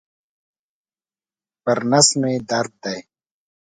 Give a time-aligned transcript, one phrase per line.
[1.63, 2.99] پر نس مي درد دی.